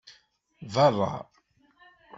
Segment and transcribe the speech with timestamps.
[0.73, 1.13] Berra!